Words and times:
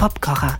Popkocher. 0.00 0.58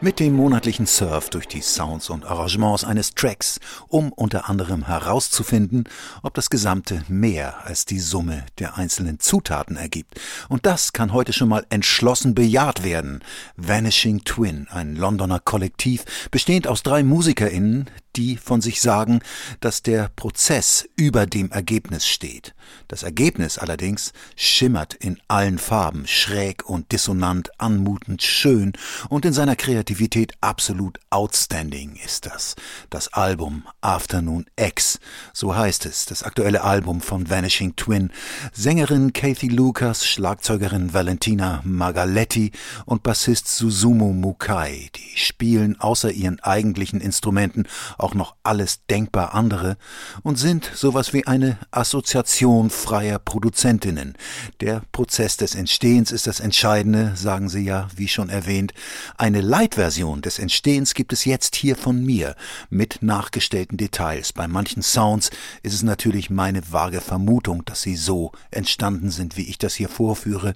Mit 0.00 0.20
dem 0.20 0.34
monatlichen 0.34 0.86
Surf 0.86 1.30
durch 1.30 1.48
die 1.48 1.62
Sounds 1.62 2.08
und 2.10 2.24
Arrangements 2.24 2.84
eines 2.84 3.14
Tracks, 3.14 3.58
um 3.88 4.12
unter 4.12 4.48
anderem 4.48 4.86
herauszufinden, 4.86 5.88
ob 6.22 6.34
das 6.34 6.48
Gesamte 6.48 7.02
mehr 7.08 7.66
als 7.66 7.86
die 7.86 7.98
Summe 7.98 8.46
der 8.60 8.78
einzelnen 8.78 9.18
Zutaten 9.18 9.74
ergibt. 9.74 10.20
Und 10.48 10.64
das 10.64 10.92
kann 10.92 11.12
heute 11.12 11.32
schon 11.32 11.48
mal 11.48 11.66
entschlossen 11.70 12.36
bejaht 12.36 12.84
werden. 12.84 13.24
Vanishing 13.56 14.22
Twin, 14.22 14.68
ein 14.70 14.94
Londoner 14.94 15.40
Kollektiv, 15.40 16.04
bestehend 16.30 16.68
aus 16.68 16.84
drei 16.84 17.02
MusikerInnen, 17.02 17.90
die 18.16 18.36
von 18.36 18.60
sich 18.60 18.80
sagen, 18.80 19.20
dass 19.60 19.82
der 19.82 20.10
Prozess 20.16 20.88
über 20.96 21.26
dem 21.26 21.50
Ergebnis 21.50 22.06
steht. 22.06 22.54
Das 22.88 23.02
Ergebnis 23.02 23.58
allerdings 23.58 24.12
schimmert 24.34 24.94
in 24.94 25.18
allen 25.28 25.58
Farben, 25.58 26.06
schräg 26.06 26.68
und 26.68 26.92
dissonant, 26.92 27.50
anmutend, 27.58 28.22
schön 28.22 28.72
und 29.08 29.24
in 29.24 29.32
seiner 29.32 29.56
Kreativität 29.56 30.34
absolut 30.40 30.98
outstanding 31.10 31.98
ist 32.04 32.26
das. 32.26 32.56
Das 32.90 33.12
Album 33.12 33.64
Afternoon 33.80 34.46
X, 34.56 34.98
so 35.32 35.54
heißt 35.54 35.86
es, 35.86 36.06
das 36.06 36.22
aktuelle 36.22 36.62
Album 36.62 37.00
von 37.00 37.28
Vanishing 37.28 37.76
Twin. 37.76 38.10
Sängerin 38.52 39.12
Kathy 39.12 39.48
Lucas, 39.48 40.06
Schlagzeugerin 40.06 40.94
Valentina 40.94 41.60
Magaletti 41.64 42.52
und 42.84 43.02
Bassist 43.02 43.48
Susumu 43.48 44.12
Mukai, 44.12 44.90
die 44.94 45.18
spielen 45.18 45.80
außer 45.80 46.10
ihren 46.10 46.40
eigentlichen 46.40 47.00
Instrumenten 47.00 47.66
auch 48.06 48.14
noch 48.14 48.36
alles 48.44 48.86
denkbar 48.86 49.34
andere 49.34 49.76
und 50.22 50.36
sind 50.36 50.70
sowas 50.76 51.12
wie 51.12 51.26
eine 51.26 51.58
Assoziation 51.72 52.70
freier 52.70 53.18
Produzentinnen. 53.18 54.14
Der 54.60 54.82
Prozess 54.92 55.36
des 55.36 55.56
Entstehens 55.56 56.12
ist 56.12 56.28
das 56.28 56.38
Entscheidende, 56.38 57.16
sagen 57.16 57.48
sie 57.48 57.64
ja, 57.64 57.88
wie 57.96 58.06
schon 58.06 58.28
erwähnt. 58.28 58.74
Eine 59.18 59.40
Light-Version 59.40 60.22
des 60.22 60.38
Entstehens 60.38 60.94
gibt 60.94 61.12
es 61.12 61.24
jetzt 61.24 61.56
hier 61.56 61.74
von 61.74 62.00
mir 62.04 62.36
mit 62.70 63.02
nachgestellten 63.02 63.76
Details. 63.76 64.32
Bei 64.32 64.46
manchen 64.46 64.82
Sounds 64.82 65.30
ist 65.64 65.74
es 65.74 65.82
natürlich 65.82 66.30
meine 66.30 66.72
vage 66.72 67.00
Vermutung, 67.00 67.64
dass 67.64 67.82
sie 67.82 67.96
so 67.96 68.30
entstanden 68.52 69.10
sind, 69.10 69.36
wie 69.36 69.48
ich 69.48 69.58
das 69.58 69.74
hier 69.74 69.88
vorführe. 69.88 70.54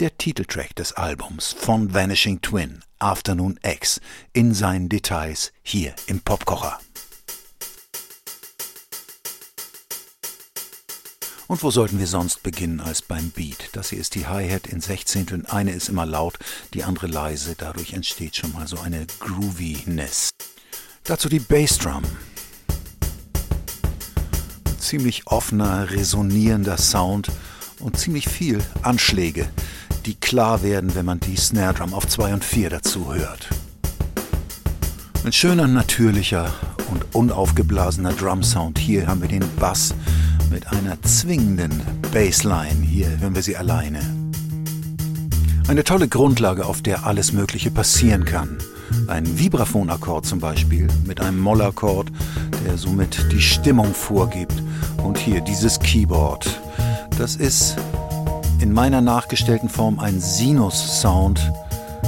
Der 0.00 0.18
Titeltrack 0.18 0.74
des 0.74 0.94
Albums 0.94 1.54
von 1.56 1.94
Vanishing 1.94 2.40
Twin, 2.40 2.80
Afternoon 2.98 3.60
X, 3.62 4.00
in 4.32 4.54
seinen 4.54 4.88
Details 4.88 5.52
hier 5.62 5.94
im 6.06 6.20
Popkocher. 6.20 6.80
Und 11.50 11.64
wo 11.64 11.72
sollten 11.72 11.98
wir 11.98 12.06
sonst 12.06 12.44
beginnen 12.44 12.80
als 12.80 13.02
beim 13.02 13.30
Beat? 13.30 13.70
Das 13.72 13.90
hier 13.90 13.98
ist 13.98 14.14
die 14.14 14.28
Hi-Hat 14.28 14.68
in 14.68 14.80
Sechzehnteln. 14.80 15.46
Eine 15.46 15.72
ist 15.72 15.88
immer 15.88 16.06
laut, 16.06 16.38
die 16.74 16.84
andere 16.84 17.08
leise. 17.08 17.56
Dadurch 17.58 17.92
entsteht 17.92 18.36
schon 18.36 18.52
mal 18.52 18.68
so 18.68 18.78
eine 18.78 19.04
Grooviness. 19.18 20.30
Dazu 21.02 21.28
die 21.28 21.40
Bassdrum. 21.40 22.04
Ziemlich 24.78 25.26
offener, 25.26 25.90
resonierender 25.90 26.78
Sound 26.78 27.32
und 27.80 27.98
ziemlich 27.98 28.28
viel 28.28 28.62
Anschläge, 28.82 29.48
die 30.06 30.14
klar 30.14 30.62
werden, 30.62 30.94
wenn 30.94 31.04
man 31.04 31.18
die 31.18 31.34
Snare 31.34 31.74
Drum 31.74 31.94
auf 31.94 32.06
2 32.06 32.32
und 32.32 32.44
4 32.44 32.70
dazu 32.70 33.12
hört. 33.12 33.48
Ein 35.24 35.32
schöner, 35.32 35.66
natürlicher 35.66 36.54
und 36.92 37.12
unaufgeblasener 37.12 38.12
Drum 38.12 38.44
Sound. 38.44 38.78
Hier 38.78 39.08
haben 39.08 39.20
wir 39.20 39.28
den 39.28 39.44
Bass 39.56 39.96
mit 40.50 40.70
einer 40.72 41.00
zwingenden 41.02 41.82
Bassline. 42.12 42.82
Hier 42.82 43.20
hören 43.20 43.34
wir 43.34 43.42
sie 43.42 43.56
alleine. 43.56 44.00
Eine 45.68 45.84
tolle 45.84 46.08
Grundlage, 46.08 46.66
auf 46.66 46.82
der 46.82 47.06
alles 47.06 47.32
Mögliche 47.32 47.70
passieren 47.70 48.24
kann. 48.24 48.58
Ein 49.06 49.38
Vibraphon-Akkord 49.38 50.26
zum 50.26 50.40
Beispiel 50.40 50.88
mit 51.06 51.20
einem 51.20 51.38
Mollakkord, 51.38 52.10
der 52.66 52.76
somit 52.76 53.32
die 53.32 53.40
Stimmung 53.40 53.94
vorgibt. 53.94 54.62
Und 55.04 55.16
hier 55.16 55.40
dieses 55.40 55.78
Keyboard. 55.78 56.60
Das 57.16 57.36
ist 57.36 57.76
in 58.60 58.72
meiner 58.72 59.00
nachgestellten 59.00 59.68
Form 59.68 59.98
ein 59.98 60.20
Sinus-Sound 60.20 61.52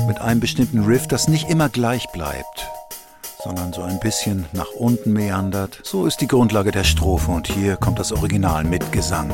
mit 0.07 0.21
einem 0.21 0.41
bestimmten 0.41 0.85
Riff, 0.85 1.07
das 1.07 1.29
nicht 1.29 1.49
immer 1.49 1.69
gleich 1.69 2.07
bleibt 2.13 2.69
sondern 3.43 3.73
so 3.73 3.83
ein 3.83 3.99
bisschen 3.99 4.47
nach 4.53 4.71
unten 4.79 5.13
meandert. 5.13 5.81
So 5.83 6.07
ist 6.07 6.21
die 6.21 6.29
Grundlage 6.29 6.71
der 6.71 6.85
Strophe 6.85 7.31
und 7.31 7.49
hier 7.49 7.77
kommt 7.77 7.99
das 7.99 8.13
Original 8.13 8.65
mit 8.65 8.93
Gesang. 8.93 9.31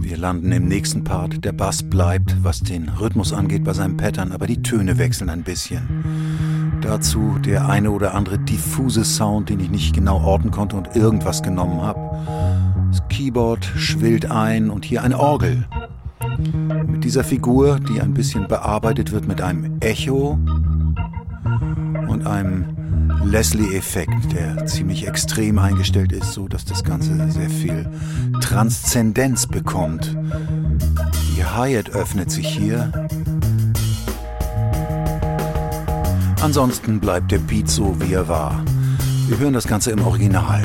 Wir 0.00 0.16
landen 0.16 0.52
im 0.52 0.66
nächsten 0.66 1.04
Part. 1.04 1.44
Der 1.44 1.52
Bass 1.52 1.82
bleibt, 1.82 2.42
was 2.42 2.60
den 2.60 2.88
Rhythmus 2.88 3.32
angeht, 3.32 3.62
bei 3.62 3.74
seinem 3.74 3.96
Pattern, 3.96 4.32
aber 4.32 4.46
die 4.46 4.62
Töne 4.62 4.98
wechseln 4.98 5.28
ein 5.28 5.42
bisschen. 5.42 6.43
Dazu 6.84 7.38
der 7.42 7.66
eine 7.66 7.90
oder 7.90 8.14
andere 8.14 8.38
diffuse 8.38 9.04
Sound, 9.04 9.48
den 9.48 9.58
ich 9.58 9.70
nicht 9.70 9.94
genau 9.94 10.20
orten 10.20 10.50
konnte 10.50 10.76
und 10.76 10.94
irgendwas 10.94 11.42
genommen 11.42 11.80
habe. 11.80 11.98
Das 12.90 13.08
Keyboard 13.08 13.64
schwillt 13.64 14.30
ein 14.30 14.68
und 14.68 14.84
hier 14.84 15.02
eine 15.02 15.18
Orgel. 15.18 15.66
Mit 16.86 17.04
dieser 17.04 17.24
Figur, 17.24 17.80
die 17.80 18.02
ein 18.02 18.12
bisschen 18.12 18.48
bearbeitet 18.48 19.12
wird 19.12 19.26
mit 19.26 19.40
einem 19.40 19.78
Echo 19.80 20.38
und 22.06 22.26
einem 22.26 22.66
Leslie-Effekt, 23.24 24.32
der 24.32 24.66
ziemlich 24.66 25.08
extrem 25.08 25.58
eingestellt 25.58 26.12
ist, 26.12 26.34
so 26.34 26.48
dass 26.48 26.66
das 26.66 26.84
Ganze 26.84 27.30
sehr 27.30 27.48
viel 27.48 27.90
Transzendenz 28.40 29.46
bekommt. 29.46 30.14
Die 31.36 31.44
Hi-Hat 31.44 31.90
öffnet 31.90 32.30
sich 32.30 32.46
hier 32.46 32.92
Ansonsten 36.44 37.00
bleibt 37.00 37.32
der 37.32 37.38
Beat 37.38 37.70
so, 37.70 37.96
wie 38.00 38.12
er 38.12 38.28
war. 38.28 38.62
Wir 39.28 39.38
hören 39.38 39.54
das 39.54 39.66
Ganze 39.66 39.92
im 39.92 40.06
Original. 40.06 40.62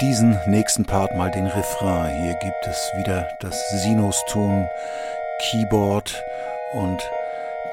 Diesen 0.00 0.38
nächsten 0.46 0.84
Part 0.84 1.16
mal 1.16 1.30
den 1.30 1.46
Refrain. 1.46 2.22
Hier 2.22 2.34
gibt 2.34 2.66
es 2.66 2.92
wieder 2.98 3.28
das 3.40 3.56
Sinuston 3.82 4.68
Keyboard 5.40 6.22
und 6.72 7.00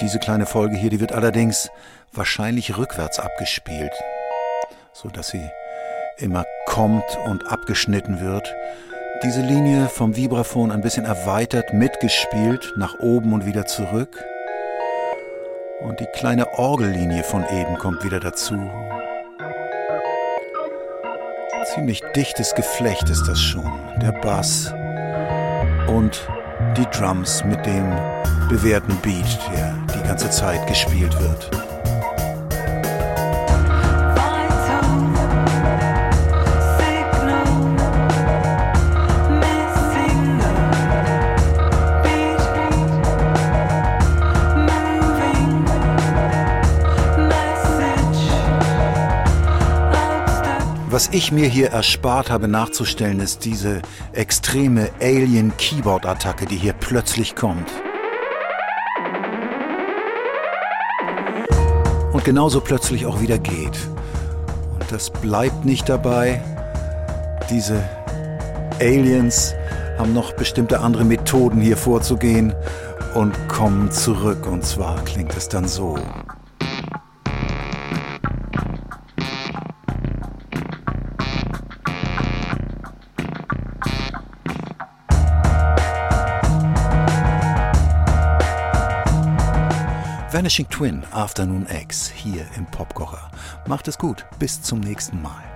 diese 0.02 0.20
kleine 0.20 0.46
Folge 0.46 0.76
hier, 0.76 0.90
die 0.90 1.00
wird 1.00 1.12
allerdings 1.12 1.70
wahrscheinlich 2.14 2.78
rückwärts 2.78 3.20
abgespielt, 3.20 3.92
so 4.94 5.10
dass 5.10 5.30
sie 5.30 5.50
immer 6.18 6.46
kommt 6.66 7.18
und 7.26 7.52
abgeschnitten 7.52 8.22
wird. 8.22 8.54
Diese 9.24 9.42
Linie 9.42 9.90
vom 9.90 10.16
Vibraphon 10.16 10.72
ein 10.72 10.82
bisschen 10.82 11.06
erweitert 11.06 11.74
mitgespielt, 11.74 12.74
nach 12.78 13.00
oben 13.00 13.34
und 13.34 13.46
wieder 13.46 13.66
zurück. 13.66 14.24
Und 15.82 16.00
die 16.00 16.08
kleine 16.14 16.54
Orgellinie 16.60 17.24
von 17.24 17.44
eben 17.50 17.78
kommt 17.78 18.04
wieder 18.04 18.20
dazu 18.20 18.70
ziemlich 21.74 22.02
dichtes 22.16 22.56
Geflecht 22.56 23.10
ist 23.10 23.28
das 23.28 23.40
schon. 23.40 23.72
Der 24.02 24.12
Bass 24.12 24.74
und 25.88 26.28
die 26.78 26.86
Drums 26.98 27.44
mit 27.44 27.64
dem 27.66 27.90
bewährten 28.50 28.96
Beat, 29.02 29.40
der 29.54 29.76
die 29.94 30.08
ganze 30.08 30.30
Zeit 30.30 30.66
gespielt 30.68 31.20
wird. 31.20 31.69
Was 51.00 51.08
ich 51.14 51.32
mir 51.32 51.48
hier 51.48 51.70
erspart 51.70 52.30
habe 52.30 52.50
nachzustellen, 52.50 53.22
ist 53.22 53.46
diese 53.46 53.82
extreme 54.12 54.90
Alien-Keyboard-Attacke, 55.00 56.46
die 56.46 56.58
hier 56.58 56.74
plötzlich 56.74 57.38
kommt. 57.38 57.70
und 62.12 62.26
genauso 62.26 62.60
plötzlich 62.60 63.06
auch 63.06 63.22
wieder 63.22 63.38
geht. 63.38 63.80
Und 64.74 64.92
das 64.92 65.10
bleibt 65.10 65.64
nicht 65.64 65.88
dabei. 65.88 66.44
Diese 67.50 67.82
Aliens 68.82 69.56
haben 69.98 70.14
noch 70.14 70.34
bestimmte 70.34 70.82
andere 70.82 71.06
Methoden 71.06 71.62
hier 71.62 71.78
vorzugehen 71.78 72.54
und 73.16 73.48
kommen 73.48 73.90
zurück. 73.90 74.46
Und 74.46 74.66
zwar 74.66 75.02
klingt 75.06 75.34
es 75.38 75.48
dann 75.48 75.66
so. 75.66 75.98
Vanishing 90.40 90.70
Twin 90.70 91.04
Afternoon 91.12 91.68
X 91.70 92.10
hier 92.10 92.46
im 92.56 92.66
Popkocher. 92.66 93.30
Macht 93.68 93.90
es 93.90 93.98
gut, 93.98 94.26
bis 94.40 94.62
zum 94.62 94.80
nächsten 94.80 95.22
Mal. 95.22 95.49